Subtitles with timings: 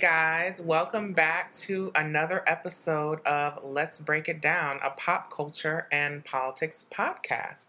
[0.00, 5.88] Hey guys, welcome back to another episode of Let's Break It Down, a pop culture
[5.92, 7.66] and politics podcast.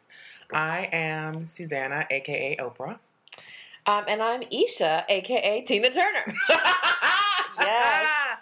[0.54, 2.99] I am Susanna, aka Oprah.
[3.86, 6.25] Um, and I'm Isha, aka Tina Turner.
[7.59, 8.38] Yes.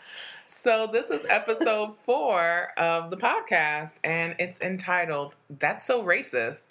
[0.46, 6.66] So, this is episode four of the podcast, and it's entitled That's So Racist,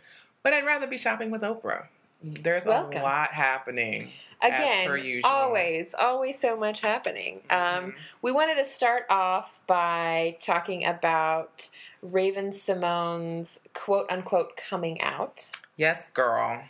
[0.44, 1.86] but I'd rather be shopping with Oprah.
[2.22, 3.00] There's Welcome.
[3.00, 4.10] a lot happening.
[4.40, 5.28] Again, per usual.
[5.30, 7.40] always, always so much happening.
[7.50, 7.58] Um,
[7.92, 7.94] Mhm.
[8.22, 11.68] we wanted to start off by talking about
[12.02, 16.62] Raven-Symoné's quote unquote coming out, Yes, girl.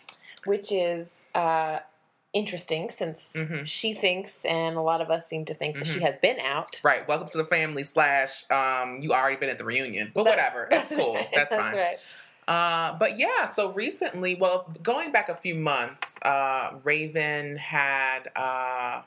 [0.45, 1.80] which is uh,
[2.33, 3.66] interesting since Mhm.
[3.66, 6.02] she thinks, and a lot of us seem to think, that she Mhm.
[6.02, 6.80] has been out.
[6.83, 7.07] Right.
[7.07, 7.83] Welcome to the family.
[7.85, 10.69] Slash, um, you already been at the reunion, but That- whatever.
[10.71, 11.15] That's cool.
[11.15, 11.74] right, That's fine.
[11.76, 11.99] right.
[12.49, 19.02] Uh, but yeah, so recently, well, going back a few months, uh, Raven had uh,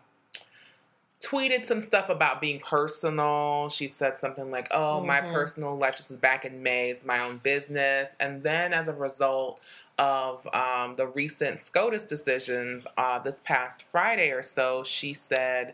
[1.20, 3.68] tweeted some stuff about being personal.
[3.70, 5.34] She said something like, "Oh, my Mhm.
[5.34, 5.98] personal life.
[5.98, 6.92] This is back in May.
[6.92, 9.60] It's my own business." And then, as a result
[9.98, 15.74] of um, the recent SCOTUS decisions uh, this past Friday or so, she said,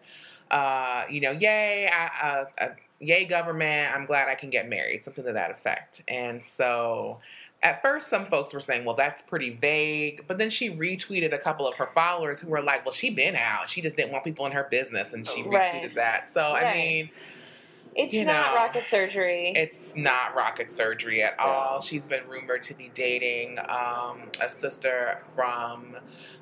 [0.52, 2.70] uh, "You know, yay, I, uh, uh,
[3.02, 3.94] yay, government.
[3.94, 6.02] I'm glad I can get married." Something to that effect.
[6.08, 7.20] And so
[7.64, 11.38] at first some folks were saying well that's pretty vague but then she retweeted a
[11.40, 13.68] couple of her followers who were like well she been out.
[13.68, 15.96] She just didn't want people in her business and she retweeted Right.
[15.96, 16.30] that.
[16.30, 17.10] So i mean
[17.96, 19.54] It's not know, rocket surgery.
[19.56, 21.82] it's not rocket surgery at So- all.
[21.82, 25.98] She's been rumored to be dating um, a sister from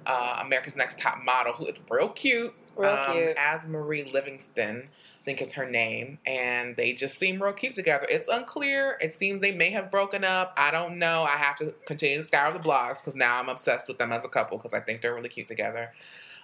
[0.06, 4.90] uh, america's next top model who is real cute Real um, AzMarie Livingston
[5.26, 8.06] think it's her name, and they just seem real cute together.
[8.10, 8.98] It's unclear.
[9.02, 10.54] It seems they may have broken up.
[10.58, 11.24] I don't know.
[11.24, 14.24] I have to continue to scour the blogs because now I'm obsessed with them as
[14.24, 15.92] a couple because I think they're really cute together.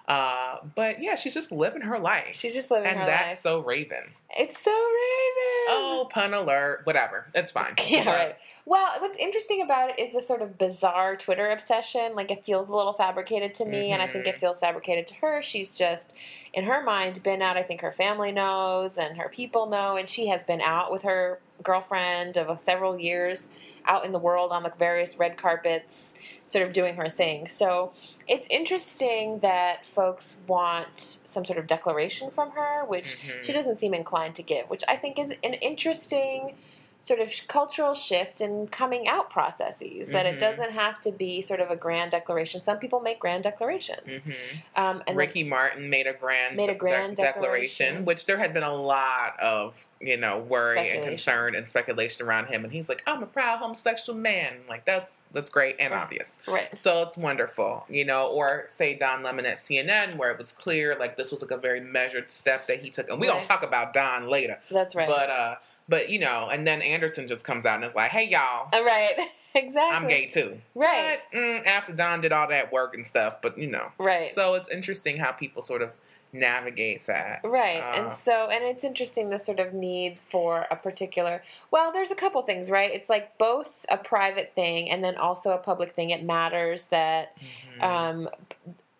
[0.08, 3.60] Uh, but yeah, she's just living her life, She's just living and her that's so
[3.60, 4.10] Raven.
[4.36, 5.66] It's so Raven.
[5.68, 6.80] Oh, pun alert!
[6.84, 7.74] Whatever, it's fine.
[7.86, 8.36] Yeah, right.
[8.64, 12.14] Well, what's interesting about it is the sort of bizarre Twitter obsession.
[12.14, 15.14] Like, it feels a little fabricated to me, and I think it feels fabricated to
[15.16, 15.42] her.
[15.42, 16.12] She's just,
[16.54, 17.56] in her mind, been out.
[17.56, 21.02] I think her family knows, and her people know, and she has been out with
[21.02, 23.48] her girlfriend of several years,
[23.86, 26.14] out in the world on the various red carpets,
[26.46, 27.48] sort of doing her thing.
[27.48, 27.92] So
[28.28, 33.44] it's interesting that folks want some sort of declaration from her, which Mhm.
[33.44, 36.54] she doesn't seem inclined to give, which I think is an interesting
[37.02, 40.08] sort of cultural shift in coming out processes.
[40.10, 40.34] That Mhm.
[40.34, 42.62] it doesn't have to be sort of a grand declaration.
[42.62, 44.22] Some people make grand declarations.
[44.22, 44.36] Mhm.
[44.76, 48.04] Um, and Ricky Martin made a grand, Made a de- grand declaration, declaration.
[48.04, 52.46] which there had been a lot of you know worry and concern and speculation around
[52.46, 56.02] him, and he's like, "I'm a proud homosexual man." Like that's that's great and Right.
[56.02, 56.38] obvious.
[56.48, 56.76] right.
[56.76, 58.26] So it's wonderful, you know.
[58.28, 61.56] Or say Don Lemon at CNN, where it was clear like this was like a
[61.56, 63.42] very measured step that he took, and we Right.
[63.42, 64.58] talk about Don later.
[64.70, 65.06] That's right.
[65.08, 65.54] But uh,
[65.88, 68.82] but you know, and then Anderson just comes out and is like, "Hey y'all, Uh,
[68.84, 69.28] right.
[69.54, 69.96] exactly.
[69.96, 71.20] I'm gay too." Right.
[71.32, 73.90] But, mm, after Don did all that work and stuff, but you know.
[73.98, 74.30] Right.
[74.30, 75.90] So it's interesting how people sort of
[76.34, 77.40] navigate that.
[77.44, 77.80] Right.
[77.80, 82.10] Uh, and so, and it's interesting the sort of need for a particular, well, there's
[82.10, 82.90] a couple things, right?
[82.90, 86.08] It's like both a private thing and then also a public thing.
[86.08, 87.36] It matters that
[87.78, 87.82] Mhm.
[87.84, 88.28] um,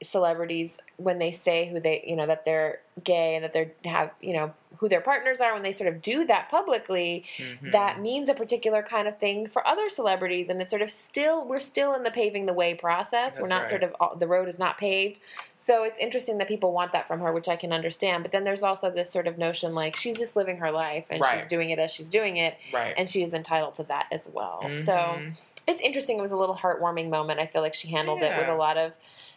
[0.03, 4.11] celebrities, when they say who they, you know, that they're gay and that they're have,
[4.21, 7.71] you know, who their partners are, when they sort of do that publicly, Mhm.
[7.71, 11.47] that means a particular kind of thing for other celebrities and it's sort of still
[11.47, 13.69] we're still in the paving the way process we're not right.
[13.69, 15.21] sort of uh, the road is not paved
[15.57, 18.43] so it's interesting that people want that from her which i can understand but then
[18.43, 21.71] there's also this sort of notion like she's just living her life and she's doing
[21.71, 22.95] it as she's doing it right.
[22.97, 25.33] and she is entitled to that as well so Mhm.
[25.69, 28.49] it's interesting it was a little heartwarming moment i feel like she handled it with
[28.49, 28.93] a lot of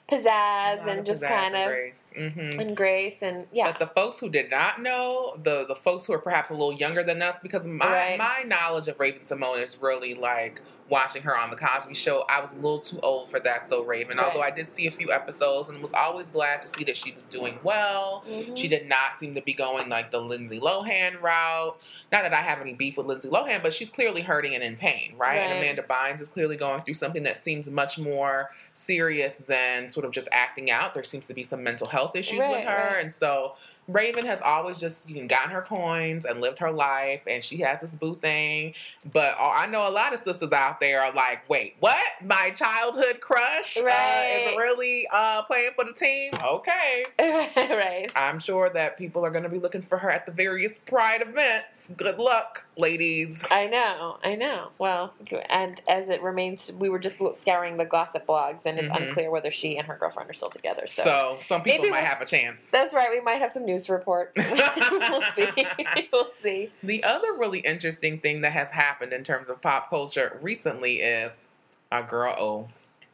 [0.10, 2.06] pizzazz and just pizzazz kind and of grace.
[2.16, 2.60] Mhm.
[2.60, 6.14] and grace and yeah But the folks who did not know, the the folks who
[6.14, 8.18] are perhaps a little younger than us, because my Right.
[8.18, 12.24] my knowledge of Raven-Symoné is really like watching her on the Cosby Show.
[12.30, 14.18] I was a little too old for that, so Raven.
[14.18, 14.28] Right.
[14.28, 17.12] Although I did see a few episodes and was always glad to see that she
[17.12, 18.24] was doing well.
[18.30, 18.56] Mhm.
[18.56, 21.76] She did not seem to be going like the Lindsay Lohan route.
[22.12, 24.76] Not that I have any beef with Lindsay Lohan, but she's clearly hurting and in
[24.78, 25.38] pain, right?
[25.40, 30.06] And Amanda Bynes is clearly going through something that seems much more serious than sort
[30.06, 30.94] of just acting out.
[30.94, 32.94] There seems to be some mental health issues with her.
[32.94, 33.02] right.
[33.02, 33.56] And so
[33.88, 37.58] Raven has always just you know, gotten her coins and lived her life, and she
[37.58, 38.74] has this boo thing.
[39.14, 41.98] But uh, I know a lot of sisters out there are like, "Wait, what?
[42.24, 46.32] My childhood crush uh, is really uh, playing for the team?
[46.44, 50.32] Okay, right I'm sure that people are going to be looking for her at the
[50.32, 51.90] various Pride events.
[51.98, 53.44] Good luck, ladies.
[53.52, 54.70] I know, I know.
[54.80, 55.14] Well,
[55.50, 59.08] and as it remains, we were just scouring the gossip blogs, and it's Mhm.
[59.08, 60.88] unclear whether she and her girlfriend are still together.
[60.88, 62.66] So, So, some people Maybe might we'll- have a chance.
[62.68, 63.10] that's right.
[63.12, 64.32] We might have some news news report.
[64.38, 65.66] we'll see.
[66.14, 66.72] we'll see.
[66.84, 71.38] The other really interesting thing that has happened in terms of pop culture recently is
[71.92, 72.68] our girl O.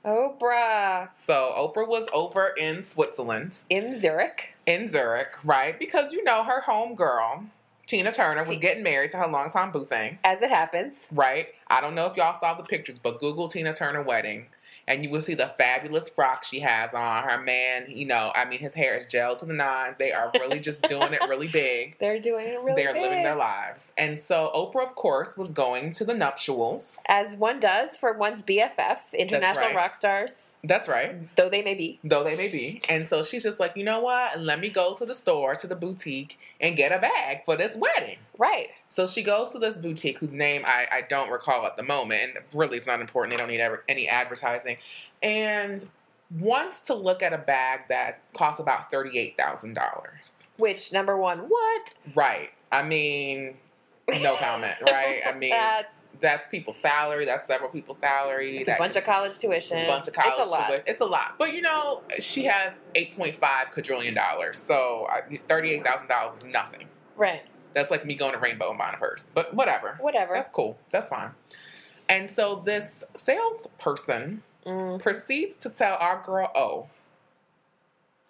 [0.03, 4.55] Oprah So Oprah was over in Switzerland, in Zurich.
[4.65, 5.77] in Zurich, right?
[5.77, 7.43] Because you know her home girl,
[7.85, 11.05] Tina Turner, was getting married to her longtime boo thing, As it happens.
[11.11, 11.49] right?
[11.67, 14.47] I don't know if y'all saw the pictures, but Google Tina Turner wedding.
[14.91, 17.23] And you will see the fabulous frock she has on.
[17.23, 19.95] Her man, you know, I mean, his hair is gel to the nines.
[19.95, 21.97] They are really just doing it really big.
[21.99, 23.93] They're doing it really They're living their lives.
[23.97, 26.99] And so Oprah, of course, was going to the nuptials.
[27.07, 29.75] As one does for one's BFF, international right.
[29.75, 31.33] rock stars, That's right.
[31.37, 31.99] though they may be.
[32.03, 32.81] Though they may be.
[32.89, 34.41] And so she's just like, you know what?
[34.41, 37.77] Let me go to the store, to the boutique, and get a bag for this
[37.77, 38.17] wedding.
[38.37, 38.69] Right.
[38.91, 42.35] So she goes to this boutique whose name I, I don't recall at the moment.
[42.35, 43.31] And really, it's not important.
[43.31, 44.75] They don't need ever, any advertising.
[45.23, 45.85] And
[46.37, 50.43] wants to look at a bag that costs about $38,000.
[50.57, 51.93] Which, number one, what?
[52.15, 52.49] Right.
[52.69, 53.53] I mean,
[54.21, 55.21] no comment, right?
[55.25, 57.23] I mean, That's that's people's salary.
[57.23, 58.57] That's several people's salary.
[58.57, 59.77] it's a that bunch of college tuition.
[59.77, 60.67] a bunch of college It's a lot.
[60.67, 60.83] tuition.
[60.85, 61.35] It's a lot.
[61.39, 64.59] But you know, she has eight point five quadrillion dollars.
[64.59, 66.87] So uh, thousand dollars is nothing.
[67.15, 67.41] Right.
[67.73, 69.29] That's like me going to Rainbow and buying a purse.
[69.33, 69.97] But whatever.
[69.99, 70.33] Whatever.
[70.33, 70.77] That's cool.
[70.91, 71.31] That's fine.
[72.09, 75.01] And so this salesperson Mm.
[75.01, 76.87] proceeds to tell our girl O,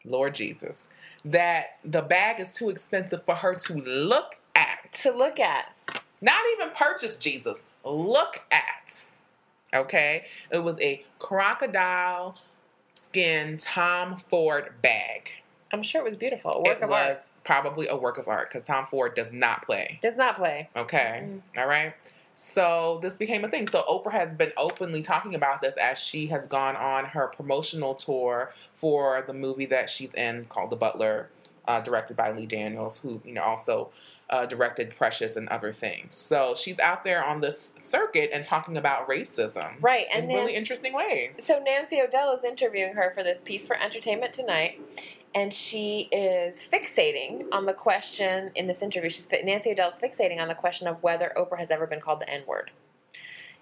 [0.06, 0.88] Lord Jesus,
[1.26, 4.92] that the bag is too expensive for her to look at.
[5.04, 5.74] To look at.
[6.22, 7.58] Not even purchase Jesus.
[7.84, 9.04] Look at.
[9.74, 10.26] Okay?
[10.52, 12.38] It was a crocodile
[12.94, 15.32] skin Tom Ford bag.
[15.74, 16.52] I'm sure it was beautiful.
[16.52, 17.32] A work it of was art.
[17.44, 20.00] probably a work of art because Tom Ford does not play.
[20.02, 20.70] Does not play.
[20.76, 21.24] Okay.
[21.26, 21.42] Mm.
[21.62, 21.94] All right.
[22.36, 23.68] So this became a thing.
[23.68, 27.94] So Oprah has been openly talking about this as she has gone on her promotional
[27.94, 31.30] tour for the movie that she's in called The Butler,
[31.68, 33.92] uh, directed by Lee Daniels, who you know also
[34.30, 36.16] uh, directed Precious and other things.
[36.16, 40.08] So she's out there on this circuit and talking about racism Right.
[40.14, 41.46] in And really interesting ways.
[41.46, 44.80] so Nancy O'Dell is interviewing her for this piece for Entertainment Tonight.
[45.34, 49.10] And she is fixating on the question in this interview.
[49.10, 52.30] She's Nancy is fixating on the question of whether Oprah has ever been called the
[52.30, 52.72] N word.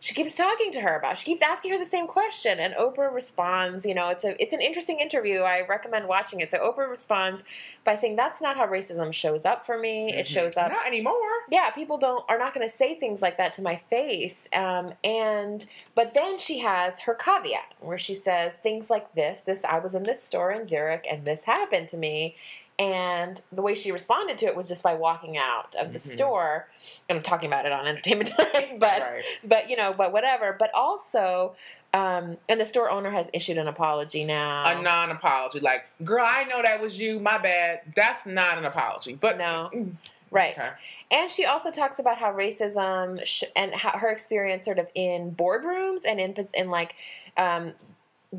[0.02, 1.18] She keeps talking to her about.
[1.18, 3.86] She keeps asking her the same question, and Oprah responds.
[3.86, 5.40] You know, it's a it's an interesting interview.
[5.42, 6.52] I recommend watching it.
[6.52, 7.44] So Oprah responds
[7.84, 10.14] by saying, "That's not how racism shows up for me.
[10.14, 10.30] It Mhm.
[10.30, 11.14] shows up not anymore.
[11.50, 14.94] yeah people don't are not going to say things like that to my face um,
[15.04, 15.66] and
[15.96, 19.96] but then she has her caveat where she says things like this this i was
[19.96, 22.36] in this store in zurich and this happened to me
[22.80, 26.14] and the way she responded to it was just by walking out of the Mhm.
[26.14, 26.68] store
[27.10, 29.24] and i'm talking about it on entertainment time but right.
[29.44, 31.54] but you know but whatever but also
[31.94, 36.44] um, and the store owner has issued an apology now A non-apology, like, girl, I
[36.44, 37.20] know that was you.
[37.20, 37.82] My bad.
[37.96, 39.16] That's not an apology.
[39.16, 39.94] But no Mm,
[40.30, 40.70] right okay.
[41.10, 45.32] And she also talks about how racism sh- and how her experience sort of in
[45.36, 46.94] boardrooms and in in like
[47.38, 47.74] um,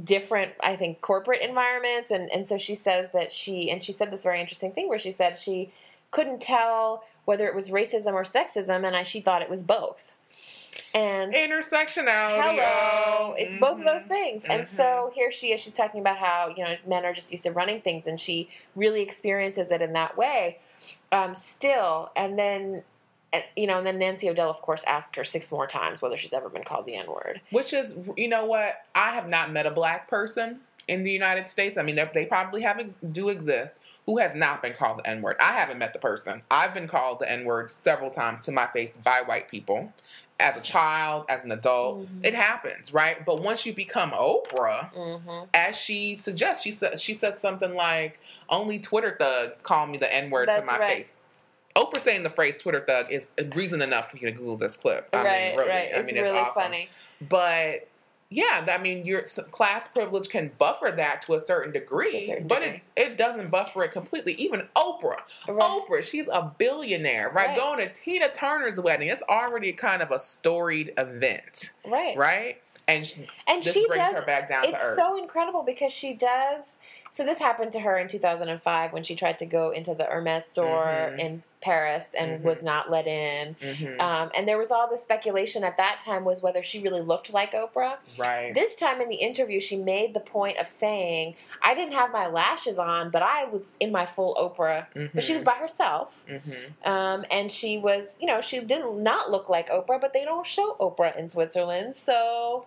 [0.04, 2.10] different, I think, corporate environments.
[2.10, 4.98] And and so she says that she and she said this very interesting thing where
[4.98, 5.72] she said she
[6.10, 10.12] couldn't tell whether it was racism or sexism, and I, she thought it was both.
[10.94, 12.40] And intersectionality.
[12.40, 14.08] hello, oh, it's both of those mhm.
[14.08, 14.44] things.
[14.44, 15.60] And so here she is.
[15.60, 18.48] She's talking about how you know men are just used to running things, and she
[18.76, 20.58] really experiences it in that way.
[21.12, 22.82] Um, still, and then.
[23.32, 26.16] And, you know, and then Nancy O'Dell, of course, asked her six more times whether
[26.16, 27.40] she's ever been called the N word.
[27.50, 28.82] Which is, you know what?
[28.94, 31.78] I have not met a black person in the United States.
[31.78, 33.74] I mean, they- probably have ex- do exist
[34.06, 35.36] who has not been called the N word.
[35.38, 36.42] I haven't met the person.
[36.50, 39.92] I've been called the N word several times to my face by white people.
[40.40, 42.24] As a child, as an adult, Mhm.
[42.26, 43.24] it happens, right?
[43.24, 45.44] But once you become Oprah, Mm-hmm.
[45.54, 48.18] as she suggests, she said she said something like,
[48.48, 50.96] "Only Twitter thugs call me the N word to my right.
[50.96, 51.12] face."
[51.76, 55.08] Oprah saying the phrase "Twitter thug" is reason enough for you to Google this clip.
[55.12, 55.68] I right, mean, really.
[55.70, 55.90] right.
[55.94, 56.62] I It's mean, really awesome.
[56.62, 56.88] funny.
[57.28, 57.86] But
[58.32, 62.46] yeah, I mean, your class privilege can buffer that to a certain degree, a certain
[62.46, 62.82] but degree.
[62.96, 64.34] it, it doesn't buffer it completely.
[64.34, 65.58] Even Oprah, Right.
[65.88, 67.48] Oprah, she's a billionaire, right?
[67.48, 67.56] Right.
[67.56, 72.16] Going to Tina Turner's wedding, it's already kind of a storied event, Right.
[72.16, 72.62] right?
[72.86, 76.14] And she, And she brings does her back down to it's so incredible because she
[76.14, 76.78] does.
[77.12, 80.44] So this happened to her in 2005 when she tried to go into the Hermes
[80.46, 81.18] store Mhm.
[81.18, 82.42] in Paris and Mhm.
[82.42, 83.54] was not let in.
[83.60, 84.00] Mhm.
[84.00, 87.32] Um, and there was all this speculation at that time was whether she really looked
[87.34, 87.98] like Oprah.
[88.16, 88.54] right.
[88.54, 92.28] This time in the interview, she made the point of saying, "I didn't have my
[92.28, 96.88] lashes on, but I was in my full Oprah." But she was by herself, hmm
[96.88, 100.46] um, and she was, you know, she didn't not look like Oprah, but they don't
[100.46, 102.64] show Oprah in Switzerland, so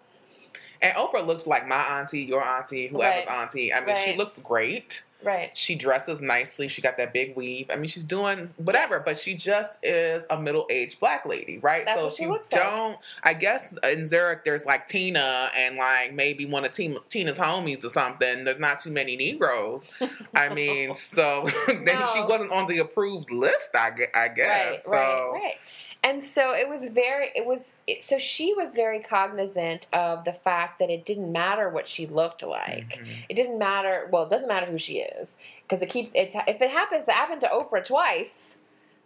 [0.84, 3.42] And Oprah looks like my auntie, your auntie, whoever's Right.
[3.42, 3.74] auntie.
[3.74, 5.02] I mean, she looks great.
[5.24, 5.58] Right.
[5.58, 6.68] She dresses nicely.
[6.68, 7.68] She got that big weave.
[7.72, 11.86] I mean, she's doing whatever, but she just is a middle aged black lady, right?
[11.86, 12.62] That's so what she you looks like.
[12.62, 17.38] don't, I guess in Zurich there's like Tina and like maybe one of Tina, Tina's
[17.38, 18.44] homies or something.
[18.44, 19.88] There's not too many Negroes.
[20.36, 23.70] I mean, so then she wasn't on the approved list.
[23.74, 24.74] I, I guess.
[24.74, 25.54] Right, so, right, right.
[26.04, 30.34] And so it was very, it was, it, so she was very cognizant of the
[30.34, 33.00] fact that it didn't matter what she looked like.
[33.00, 33.26] Mhm.
[33.30, 35.38] It didn't matter, well, it doesn't matter who she is.
[35.64, 38.56] Because it keeps, it's, if it happens to happen to Oprah twice,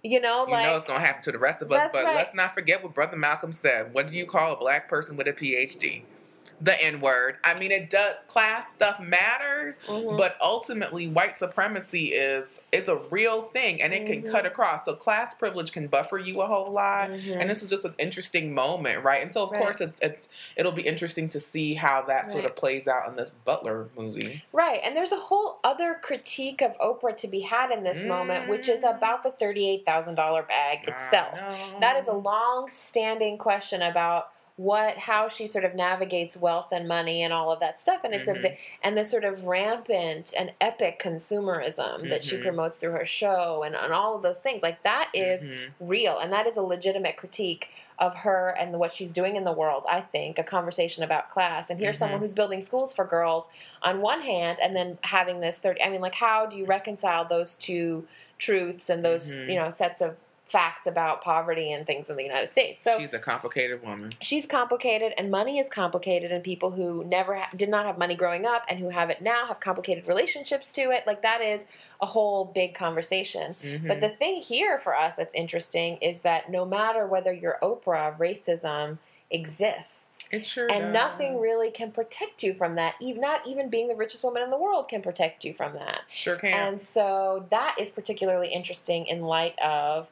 [0.04, 2.16] you know, You like, know it's gonna happen to the rest of us, but right.
[2.16, 3.94] let's not forget what Brother Malcolm said.
[3.94, 6.04] What do you call a black person with a PhD?
[6.60, 7.38] The N word.
[7.44, 8.18] I mean, it does.
[8.26, 10.18] Class stuff matters, Mhm.
[10.18, 14.32] but ultimately, white supremacy is is a real thing, and it can Mhm.
[14.32, 14.86] cut across.
[14.86, 17.10] So, class privilege can buffer you a whole lot.
[17.12, 17.42] Mhm.
[17.42, 19.22] And this is just an interesting moment, right?
[19.22, 19.62] And so, of Right.
[19.62, 23.16] course, it's it's it'll be interesting to see how that sort of plays out in
[23.16, 24.44] this Butler movie.
[24.52, 28.48] Right, and there's a whole other critique of Oprah to be had in this moment,
[28.50, 28.98] which is Mm.
[28.98, 31.38] about the thirty-eight thousand dollar bag itself.
[31.82, 37.22] That is a long-standing question about what, how she sort of navigates wealth and money
[37.22, 38.42] and all of that stuff, and it's a Mhm.
[38.42, 42.42] vi- and the sort of rampant and epic consumerism that she Mhm.
[42.44, 44.64] promotes through her show and, and all of those things.
[44.64, 45.70] Like that is Mhm.
[45.80, 49.52] real, and that is a legitimate critique of her and what she's doing in the
[49.54, 49.84] world.
[49.88, 52.00] I think a conversation about class, and here's Mhm.
[52.00, 53.50] someone who's building schools for girls
[53.84, 55.80] on one hand, and then having this third.
[55.84, 58.08] I mean, like, how do you reconcile those two
[58.40, 59.50] truths and those Mhm.
[59.50, 60.16] you know sets of
[60.50, 62.84] facts about poverty and things in the United States?
[62.84, 64.12] So she's a complicated woman.
[64.22, 68.16] she's complicated and money is complicated and people who never ha- did not have money
[68.16, 71.66] growing up and who have it now have complicated relationships to it like that is
[72.02, 73.88] a whole big conversation Mhm.
[73.88, 78.18] but the thing here for us that's interesting is that no matter whether you're oprah
[78.18, 78.98] racism
[79.32, 80.00] exists
[80.32, 83.96] it sure and nothing really can protect you from that even not even being the
[83.96, 86.54] richest woman in the world can protect you from that sure can.
[86.54, 90.08] and so that is particularly interesting in light of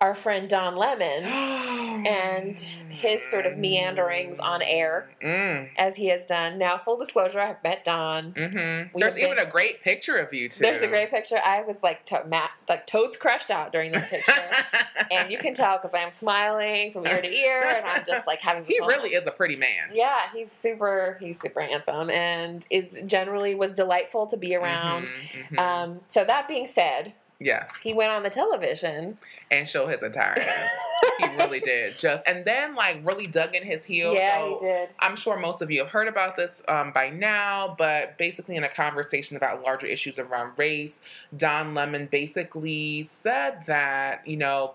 [0.00, 1.24] our friend don lemon
[2.06, 2.58] and
[2.90, 6.58] his sort of meanderings on air Mm, as he has done.
[6.58, 8.32] Now, full disclosure, I've met Don.
[8.32, 10.62] hmm We There's even been- a great picture of you too.
[10.62, 11.38] There's a great picture.
[11.42, 14.50] I was like, to- ma- like toads crushed out during that picture.
[15.10, 18.40] and you can tell because I'm smiling from ear to ear, and I'm just like
[18.40, 18.64] having.
[18.66, 18.96] He moment.
[18.98, 19.90] really is a pretty man.
[19.92, 21.16] Yeah, he's super.
[21.20, 25.06] He's super handsome, and is generally was delightful to be around.
[25.06, 25.58] Mhm, mhm.
[25.58, 29.18] Um, so that being said, yes, he went on the television.
[29.50, 30.70] and show his entire ass.
[31.18, 31.98] he really did.
[31.98, 34.16] Just and then like really dug in his heels.
[34.16, 34.88] yeah, so he did.
[35.00, 38.64] I'm sure most of you have heard about this um, by now, but basically, in
[38.64, 41.00] a conversation about larger issues around race,
[41.36, 44.74] Don Lemon basically said that, you know,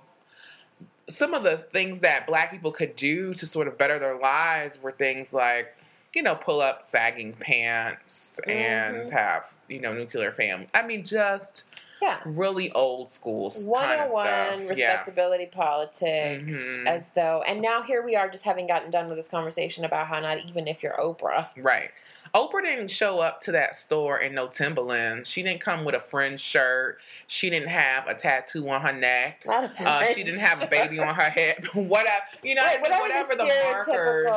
[1.10, 4.80] some of the things that black people could do to sort of better their lives
[4.82, 5.76] were things like,
[6.14, 9.12] you know, pull up sagging pants and Mhm.
[9.12, 10.68] have, you know, nuclear family.
[10.74, 11.64] I mean, just
[12.02, 12.20] Yeah.
[12.26, 14.70] really old school kind of 101 stuff.
[14.70, 16.88] respectability politics Mhm.
[16.88, 20.08] as though and now here we are just having gotten done with this conversation about
[20.08, 21.92] how not even if you're oprah right.
[22.36, 25.28] Oprah didn't show up to that store in no Timberlands.
[25.28, 27.00] She didn't come with a fringe shirt.
[27.26, 29.44] She didn't have a tattoo on her neck.
[29.48, 29.68] Uh,
[30.14, 31.66] she didn't have a baby on her head.
[31.74, 34.28] whatever you know, Right, whatever, whatever the the markers,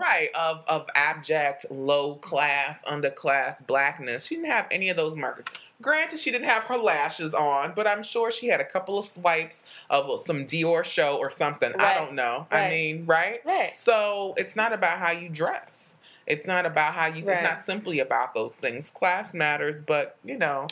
[0.00, 4.26] right, of of abject, low class, underclass blackness.
[4.26, 5.46] She didn't have any of those markers.
[5.80, 9.04] Granted, she didn't have her lashes on, but I'm sure she had a couple of
[9.04, 11.72] swipes of some Diorshow or something.
[11.78, 12.46] I don't know.
[12.52, 12.66] right.
[12.66, 13.40] I mean, right?
[13.44, 15.94] right So it's not about how you dress.
[16.26, 17.24] It's not about how you.
[17.24, 17.38] Right.
[17.38, 18.90] It's not simply about those things.
[18.90, 20.68] Class matters, but you know,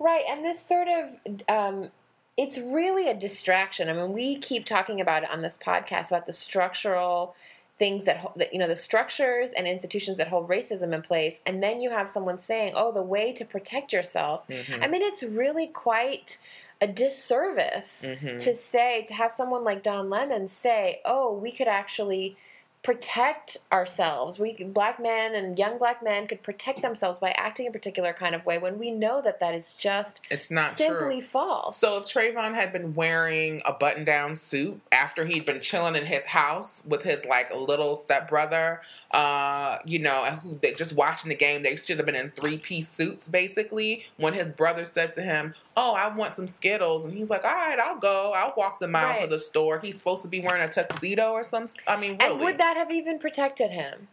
[0.00, 1.90] right and this sort of um
[2.36, 6.26] it's really a distraction i mean we keep talking about it on this podcast about
[6.26, 7.36] the structural
[7.80, 11.60] things that, that you know the structures and institutions that hold racism in place and
[11.60, 15.22] then you have someone saying oh the way to protect yourself mhm, I mean, it's
[15.22, 16.38] really quite
[16.80, 18.38] a disservice mhm.
[18.38, 22.36] to say, to have someone like Don Lemon say, oh, we could actually
[22.82, 24.38] protect ourselves.
[24.38, 28.34] We black men and young black men could protect themselves by acting a particular kind
[28.34, 31.28] of way when we know that that is just it's not simply true.
[31.28, 31.76] false.
[31.76, 36.24] So if Trayvon had been wearing a button-down suit after he'd been chilling in his
[36.24, 41.62] house with his like little stepbrother, uh, you know, who they just watching the game,
[41.62, 44.06] they should have been in three-piece suits basically.
[44.16, 47.50] When his brother said to him, "Oh, I want some Skittles," and he's like, "All
[47.50, 48.32] right, I'll go.
[48.32, 51.42] I'll walk the miles to the store." He's supposed to be wearing a tuxedo or
[51.42, 51.66] some.
[51.86, 52.32] I mean, really.
[52.32, 54.08] and would that have even protected him?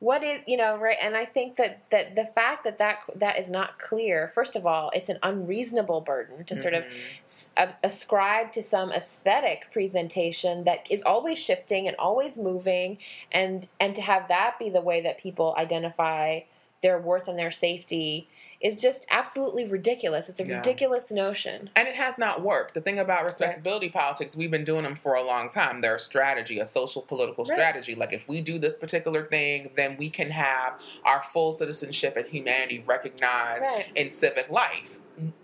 [0.00, 3.38] what is you know right and i think that that the fact that that that
[3.38, 7.72] is not clear first of all it's an unreasonable burden to sort of Mhm.
[7.82, 12.98] ascribe to some aesthetic presentation that is always shifting and always moving
[13.32, 16.40] and and to have that be the way that people identify
[16.82, 18.28] their worth and their safety
[18.64, 20.56] is just absolutely ridiculous it's a Yeah.
[20.56, 22.74] ridiculous notion And it has not worked.
[22.74, 25.80] The thing about respectability politics, we've been doing them for a long time.
[25.80, 27.54] They're a strategy, a social political Right.
[27.54, 27.94] strategy.
[27.94, 32.26] Like if we do this particular thing, then we can have our full citizenship and
[32.26, 34.98] humanity recognized right in civic life.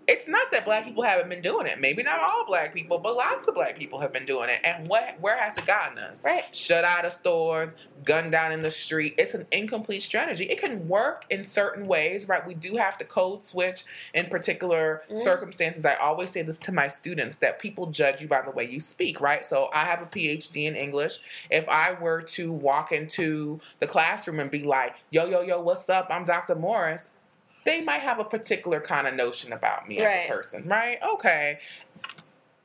[0.07, 1.79] It's not that black people haven't been doing it.
[1.79, 4.59] Maybe not all black people, but lots of black people have been doing it.
[4.63, 6.23] And what where has it gotten us?
[6.25, 7.71] right Shut out of stores,
[8.03, 9.15] gunned down in the street.
[9.17, 10.45] It's an incomplete strategy.
[10.45, 12.45] It can work in certain ways, right?
[12.45, 15.19] We do have to code switch in particular Mhm.
[15.19, 15.85] circumstances.
[15.85, 18.79] I always say this to my students that people judge you by the way you
[18.81, 19.45] speak, right?
[19.45, 21.19] So I have a PhD in English.
[21.49, 25.89] If I were to walk into the classroom and be like, yo, yo, yo, what's
[25.89, 26.07] up?
[26.09, 26.55] I'm Dr.
[26.55, 27.07] Morris
[27.63, 30.21] they might have a particular kind of notion about me Right.
[30.21, 30.99] as a person, right?
[31.03, 31.59] Okay.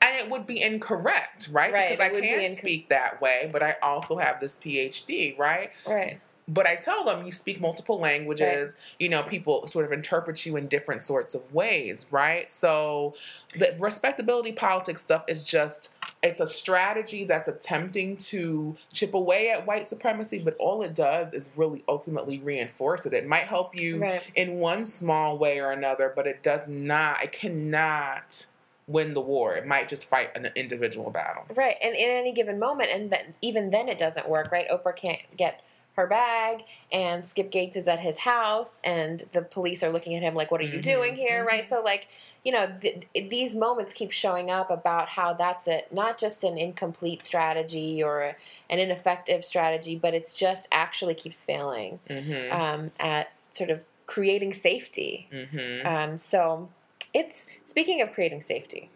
[0.02, 1.72] And it would be incorrect, right?
[1.72, 4.40] Right, Because I it would be can inco- speak that way, but I also have
[4.40, 5.72] this PhD, right?
[5.86, 10.46] right But I tell them you speak multiple languages, you know, people sort of interpret
[10.46, 12.48] you in different sorts of ways, right?
[12.48, 13.14] So
[13.58, 15.90] the respectability politics stuff is just
[16.26, 21.32] it's a strategy that's attempting to chip away at white supremacy, but all it does
[21.32, 23.12] is really ultimately reinforce it.
[23.12, 27.22] It might help you right in one small way or another, but it does not,
[27.22, 28.46] it cannot
[28.86, 29.56] win the war.
[29.56, 31.44] It might just fight an individual battle.
[31.54, 34.68] Right, and in any given moment, and then even then it doesn't work, right?
[34.68, 35.62] Oprah can't get
[35.96, 36.62] her bag,
[36.92, 40.50] and Skip Gates is at his house, and the police are looking at him like,
[40.50, 41.46] "What are you Mhm, doing here?" mhm.
[41.46, 41.68] Right?
[41.68, 42.08] So, like,
[42.44, 46.56] you know, th- these moments keep showing up about how that's it, not just an
[46.58, 48.36] incomplete strategy or a,
[48.70, 52.52] an ineffective strategy, but it's just actually keeps failing Mm-hmm.
[52.60, 55.26] um, at sort of creating safety.
[55.32, 55.86] mm-hmm.
[55.86, 56.68] Um, so
[57.14, 58.90] it's speaking of creating safety.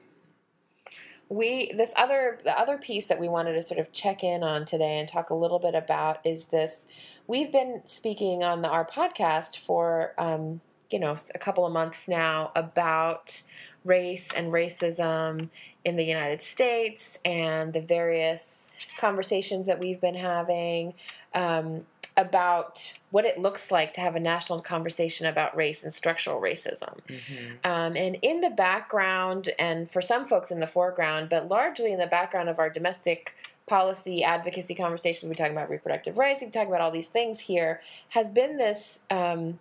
[1.30, 4.66] We this other the other piece that we wanted to sort of check in on
[4.66, 6.86] today and talk a little bit about is this.
[7.26, 12.08] We've been speaking on the, our podcast for um, you know a couple of months
[12.08, 13.40] now about
[13.84, 15.48] race and racism
[15.84, 20.94] in the United States and the various conversations that we've been having.
[21.34, 26.40] Um, about what it looks like to have a national conversation about race and structural
[26.40, 26.98] racism.
[27.08, 27.70] Mm-hmm.
[27.70, 31.98] Um, and in the background, and for some folks in the foreground, but largely in
[31.98, 33.34] the background of our domestic
[33.66, 37.80] policy advocacy conversations, we're talking about reproductive rights, we're talking about all these things here,
[38.08, 39.58] has been this um,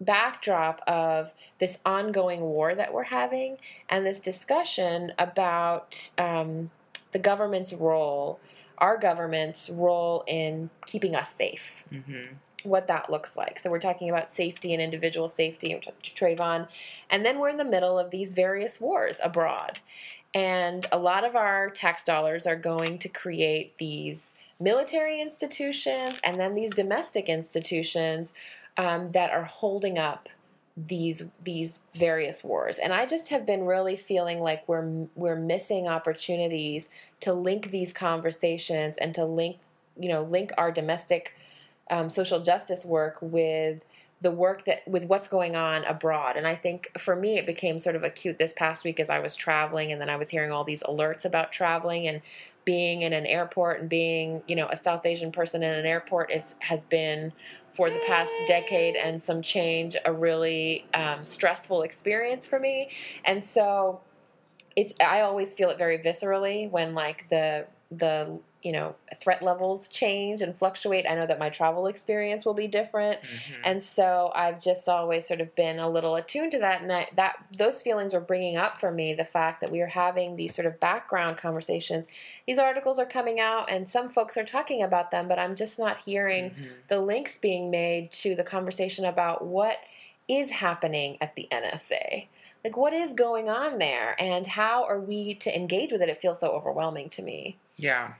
[0.00, 3.56] backdrop of this ongoing war that we're having
[3.88, 6.70] and this discussion about um,
[7.12, 8.38] the government's role,
[8.78, 12.34] our government's role in keeping us safe Mm-hmm.
[12.64, 13.60] what that looks like.
[13.60, 16.66] So we're talking about safety and individual safety, which Trayvon,
[17.10, 19.78] and then we're in the middle of these various wars abroad,
[20.34, 26.38] and a lot of our tax dollars are going to create these military institutions and
[26.40, 28.32] then these domestic institutions
[28.78, 30.28] um, that are holding up
[30.76, 32.78] these these various wars.
[32.78, 37.92] And i just have been really feeling like we're we're missing opportunities to link these
[37.92, 39.58] conversations and to link
[39.98, 41.34] you know link our domestic
[41.90, 43.80] um, social justice work with
[44.22, 46.36] the work that with what's going on abroad.
[46.36, 49.18] And i think for me it became sort of acute this past week as i
[49.18, 52.20] was traveling and then i was hearing all these alerts about traveling and
[52.66, 56.30] being in an airport and being you know a south asian person in an airport
[56.30, 57.32] is has been
[57.76, 62.90] for the past decade and some change a really um, stressful experience for me.
[63.24, 64.00] And so
[64.76, 69.86] it's i always feel it very viscerally when like the the you know threat levels
[69.86, 71.06] change and fluctuate.
[71.08, 73.20] I know that my travel experience will be different.
[73.22, 73.60] Mm-hmm.
[73.68, 76.82] and so i've just always sort of been a little attuned to that.
[76.82, 79.86] And I, that those feelings were bringing up for me the fact that we are
[80.04, 82.06] having these sort of background conversations.
[82.46, 85.78] These articles are coming out and some folks are talking about them but i'm just
[85.78, 86.68] not hearing Mhm.
[86.88, 89.78] the links being made to the conversation about what
[90.28, 92.26] is happening at the nsa
[92.64, 94.20] like what is going on there?
[94.20, 96.08] And how are we to engage with it?
[96.08, 97.58] It feels so overwhelming to me.
[97.76, 98.14] Yeah.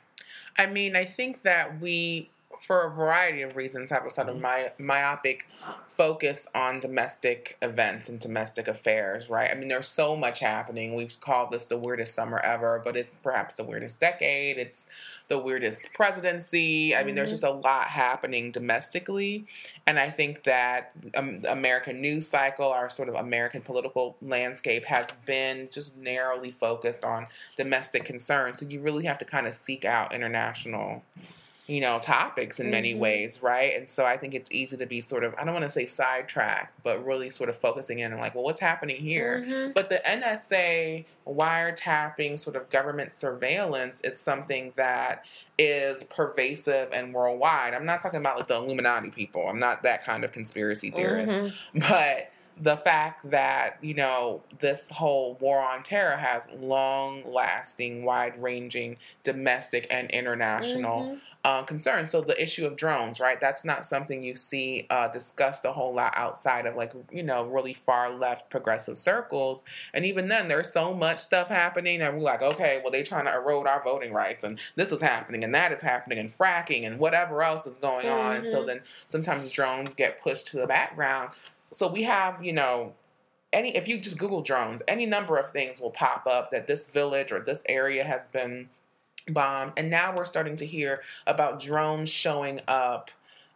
[0.58, 4.40] I mean, I think that we, for a variety of reasons, have a sort of
[4.40, 5.46] my, myopic
[5.88, 9.50] focus on domestic events and domestic affairs, right?
[9.50, 10.94] I mean, there's so much happening.
[10.94, 14.58] We've called this the weirdest summer ever, but it's perhaps the weirdest decade.
[14.58, 14.84] It's
[15.28, 16.94] the weirdest presidency.
[16.94, 17.32] I mean, there's Mhm.
[17.32, 19.46] just a lot happening domestically.
[19.86, 25.06] And I think that um, American news cycle, our sort of American political landscape, has
[25.24, 28.58] been just narrowly focused on domestic concerns.
[28.58, 31.02] So you really have to kind of seek out international
[31.66, 32.98] you know, topics in many Mhm.
[32.98, 33.74] ways, right?
[33.76, 35.84] And so I think it's easy to be sort of, I don't want to say
[35.86, 39.44] sidetracked, but really sort of focusing in on like, well, what's happening here?
[39.44, 39.74] Mhm.
[39.74, 45.24] But the NSA wiretapping sort of government surveillance is something that
[45.58, 47.74] is pervasive and worldwide.
[47.74, 49.48] I'm not talking about like the Illuminati people.
[49.48, 51.32] I'm not that kind of conspiracy theorist.
[51.32, 51.52] Mhm.
[51.88, 58.40] But the fact that, you know, this whole war on terror has long lasting, wide
[58.40, 61.20] ranging domestic and international Mhm.
[61.44, 62.10] uh, concerns.
[62.10, 63.38] So the issue of drones, right?
[63.38, 67.44] That's not something you see uh, discussed a whole lot outside of like, you know,
[67.44, 69.62] really far left progressive circles.
[69.92, 73.26] And even then, there's so much stuff happening, and we're like, okay, well, they're trying
[73.26, 76.86] to erode our voting rights, and this is happening, and that is happening, and fracking,
[76.86, 78.36] and whatever else is going on.
[78.36, 81.30] And so then sometimes drones get pushed to the background.
[81.70, 82.94] So we have, you know,
[83.52, 86.86] any if you just Google drones, any number of things will pop up that this
[86.86, 88.68] village or this area has been
[89.28, 93.10] bombed, and now we're starting to hear about drones showing up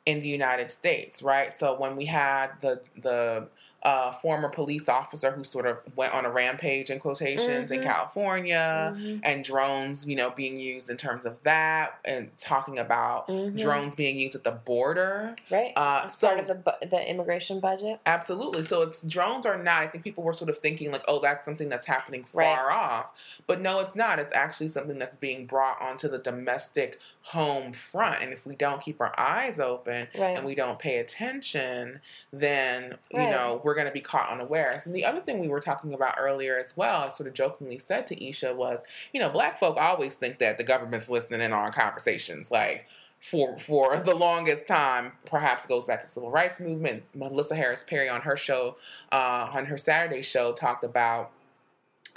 [0.06, 1.52] in the United States, right?
[1.52, 3.48] So when we had the the
[3.82, 7.84] uh, former police officer who sort of went on a rampage in quotations in Mhm.
[7.84, 9.20] California, Mhm.
[9.22, 13.58] and drones, you know, being used in terms of that, and talking about Mhm.
[13.58, 15.34] drones being used at the border.
[15.50, 15.72] Right.
[15.76, 18.00] Uh, so part of the bu- the immigration budget.
[18.04, 18.62] Absolutely.
[18.64, 19.82] So it's drones are not.
[19.82, 22.74] I think people were sort of thinking like, oh, that's something that's happening far Right.
[22.76, 23.12] off,
[23.46, 24.18] but no, it's not.
[24.18, 26.98] It's actually something that's being brought onto the domestic
[27.30, 28.22] home front.
[28.22, 30.36] And if we don't keep our eyes open Right.
[30.36, 32.00] and we don't pay attention,
[32.32, 34.86] then you know we're going to be caught unawares.
[34.86, 37.78] And the other thing we were talking about earlier as well, I sort of jokingly
[37.78, 41.52] said to Isha was, you know, black folk always think that the government's listening in
[41.52, 42.86] on our conversations, like
[43.20, 47.02] for for the longest time, perhaps goes back to the civil rights movement.
[47.14, 48.76] Melissa Harris Perry on her show,
[49.12, 51.30] uh, on her Saturday show, talked about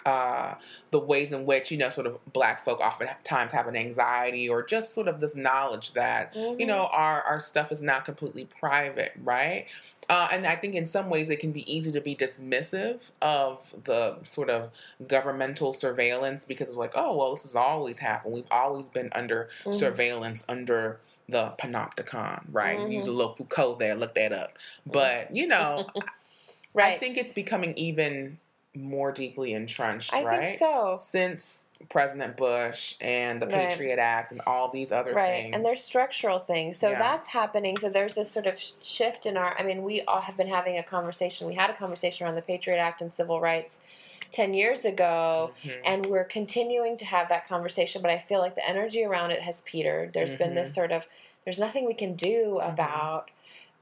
[0.05, 0.55] uh,
[0.91, 4.63] the ways in which you know sort of black folk oftentimes have an anxiety or
[4.63, 6.67] just sort of this knowledge that you Mhm.
[6.67, 9.67] know our our stuff is not completely private, right?
[10.09, 13.73] Uh, and I think in some ways it can be easy to be dismissive of
[13.85, 14.69] the sort of
[15.07, 18.33] governmental surveillance because it's like, oh well, this has always happened.
[18.33, 19.73] We've always been under Mhm.
[19.73, 22.79] surveillance under the panopticon, right?
[22.79, 22.91] Mhm.
[22.91, 24.57] Use a little Foucault there, look that up.
[24.85, 25.87] But you know,
[26.73, 26.95] right.
[26.95, 28.37] I think it's becoming even
[28.75, 30.45] more deeply entrenched, I right?
[30.47, 30.97] think so.
[30.99, 33.69] Since President Bush and the Right.
[33.69, 35.55] Patriot Act and all these other right things.
[35.55, 36.97] and there's structural things so Yeah.
[36.99, 40.37] that's happening so there's this sort of shift in our i mean we all have
[40.37, 43.79] been having a conversation we had a conversation around the patriot act and civil rights
[44.31, 45.81] 10 years ago Mhm.
[45.83, 49.41] and we're continuing to have that conversation but i feel like the energy around it
[49.41, 51.05] has petered There's been this sort of
[51.43, 52.71] there's nothing we can do Mhm.
[52.71, 53.29] about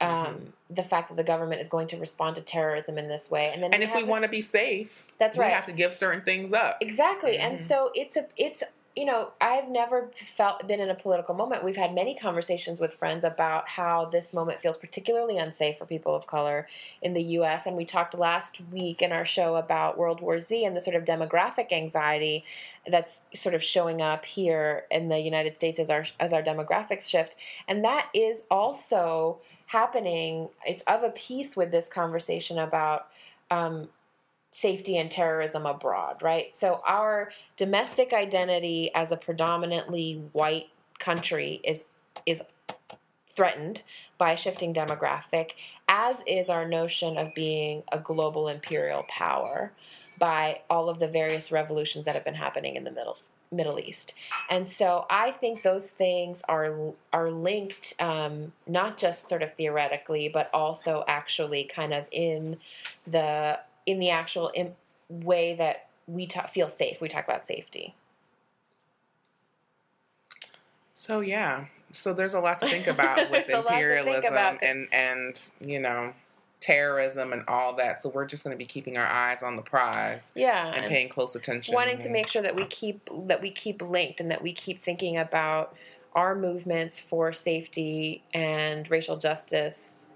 [0.01, 3.51] um, the fact that the government is going to respond to terrorism in this way
[3.53, 5.71] and then and if we this- want to be safe, that's right, we have to
[5.71, 6.77] give certain things up.
[6.81, 7.37] Exactly.
[7.37, 7.61] And Mhm.
[7.61, 8.63] so it's a it's
[8.95, 11.63] you know, I've never felt been in a political moment.
[11.63, 16.13] We've had many conversations with friends about how this moment feels particularly unsafe for people
[16.13, 16.67] of color
[17.01, 20.65] in the US and we talked last week in our show about World War Z
[20.65, 22.43] and the sort of demographic anxiety
[22.89, 27.07] that's sort of showing up here in the United States as our as our demographics
[27.07, 27.37] shift.
[27.69, 30.49] And that is also happening.
[30.65, 33.07] It's of a piece with this conversation about
[33.51, 33.87] um,
[34.51, 36.55] safety and terrorism abroad, right?
[36.55, 40.67] So our domestic identity as a predominantly white
[40.99, 41.85] country is
[42.25, 42.41] is
[43.33, 43.81] threatened
[44.17, 45.51] by a shifting demographic,
[45.87, 49.71] as is our notion of being a global imperial power
[50.19, 53.17] by all of the various revolutions that have been happening in the Middle
[53.51, 54.13] Middle East.
[54.49, 56.75] And so I think those things are
[57.11, 62.57] are linked um, not just sort of theoretically, but also actually kind of in
[63.07, 64.75] the in the actual in,
[65.09, 67.01] way that we ta- feel safe.
[67.01, 67.95] We talk about safety.
[70.93, 73.81] So yeah, so there's a lot to think about with There's a lot to think
[73.81, 74.63] imperialism about.
[74.63, 76.13] and and you know
[76.59, 77.97] terrorism and all that.
[78.01, 80.87] So we're just going to be keeping our eyes on the prize Yeah, and and
[80.87, 81.73] paying close attention.
[81.73, 84.79] wanting to make sure that we keep that we keep linked and that we keep
[84.79, 85.75] thinking about
[86.13, 90.07] our movements for safety and racial justice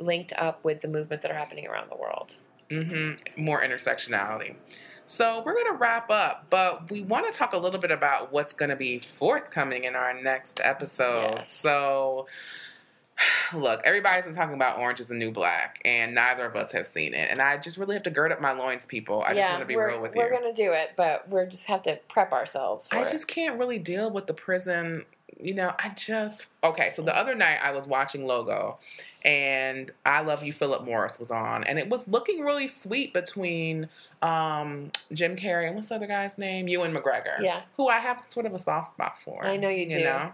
[0.00, 2.34] linked up with the movements that are happening around the world.
[2.72, 4.54] Hmm more intersectionality.
[5.06, 8.32] So we're going to wrap up, but we want to talk a little bit about
[8.32, 11.34] what's going to be forthcoming in our next episode.
[11.36, 11.52] Yes.
[11.52, 12.26] So.
[13.54, 16.86] Look, everybody's been talking about Orange is the New Black, and neither of us have
[16.86, 17.30] seen it.
[17.30, 19.22] And I just really have to gird up my loins, people.
[19.22, 20.22] I just want to be real with you.
[20.22, 23.12] We're gonna do it, but we're just have to prep ourselves for I it.
[23.12, 25.04] just can't really deal with the prison.
[25.42, 26.90] You know, I just okay.
[26.90, 28.78] So the other night I was watching Logo,
[29.24, 33.88] and I Love You, Philip Morris was on, and it was looking really sweet between
[34.22, 37.62] um, Jim Carrey and what's the other guy's name, Ewan McGregor, Yeah.
[37.76, 39.44] who I have sort of a soft spot for.
[39.44, 40.04] I know you do.
[40.04, 40.32] know,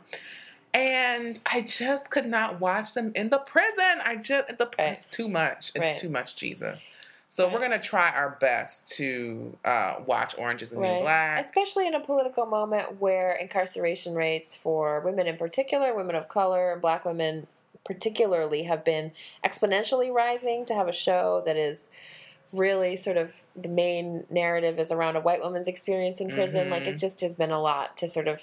[0.75, 4.01] and I just could not watch them in the prison.
[4.05, 4.93] I just the Right.
[4.93, 5.73] it's too much.
[5.75, 5.97] It's Right.
[5.97, 6.87] too much, Jesus.
[7.29, 11.45] So we're gonna try our best to uh, watch Orange is the New Black.
[11.45, 16.73] Especially in a political moment where incarceration rates for women in particular, women of color,
[16.73, 17.47] and black women
[17.85, 19.13] particularly, have been
[19.45, 20.65] exponentially rising.
[20.67, 21.79] To have a show that is
[22.53, 26.85] really sort of the main narrative is around a white woman's experience in prison, like
[26.85, 26.89] Mhm.
[26.89, 28.41] it just has been a lot to sort of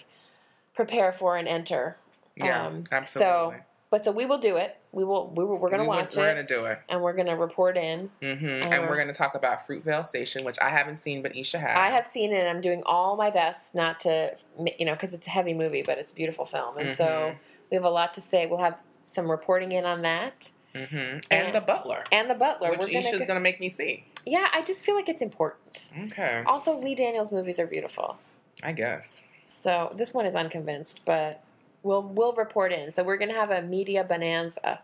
[0.75, 1.97] prepare for and enter.
[2.35, 3.61] Yeah, Um, absolutely.
[3.95, 4.75] But so we will do it.
[4.91, 5.29] We will.
[5.37, 6.79] We will we're going to We watch We're it, gonna do it.
[6.89, 8.09] and we're going to report in.
[8.21, 11.59] hmm Uh, and we're gonna talk about Fruitvale Station, which I haven't seen, but Isha
[11.59, 11.77] has.
[11.77, 12.39] I have seen it.
[12.39, 14.35] and I'm doing all my best not to,
[14.77, 17.35] you know, because it's a heavy movie, but it's a beautiful film, and so Mhm.
[17.71, 18.47] we have a lot to say.
[18.47, 22.71] We'll have some reporting in on that, hmm And, And- the Butler, and the Butler.
[22.71, 24.03] which we're Isha's gonna make me see.
[24.25, 25.87] yeah, I just feel like it's important.
[26.07, 28.17] Okay, Also, Lee Daniels movies are beautiful,
[28.61, 29.21] I guess.
[29.45, 31.41] so this one is unconvinced, but
[31.85, 32.91] we'll we'll report in.
[32.91, 34.79] So we're gonna have a media bonanza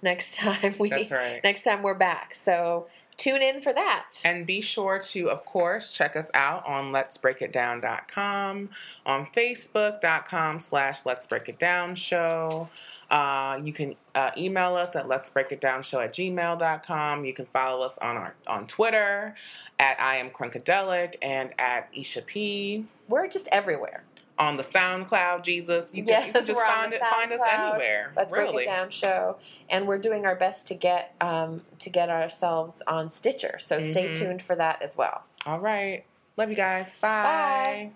[0.00, 1.42] next time we That's right.
[1.44, 2.34] next time we're back.
[2.42, 4.06] So tune in for that.
[4.24, 8.68] And be sure to, of course, check us out on letsbreakitdown.com,
[9.06, 12.68] on facebook.com slash let's break it down show.
[13.10, 17.24] Uh, you can uh, email us at let's break it down show at gmail.com.
[17.24, 19.34] You can follow us on our on Twitter
[19.78, 22.86] at I am Crunkadelic and at Isha P.
[23.08, 24.02] We're just everywhere.
[24.38, 25.92] On the SoundCloud, Jesus.
[25.94, 28.12] You can, you can just find it find us anywhere.
[28.14, 28.52] Let's really.
[28.52, 29.38] break it down show,
[29.70, 33.58] and we're doing our best to get um, to get ourselves on Stitcher.
[33.58, 34.14] So stay Mhm.
[34.16, 35.22] tuned for that as well.
[35.46, 36.04] All right.
[36.36, 36.94] Love you guys.
[37.00, 37.22] Bye.
[37.22, 37.90] Bye.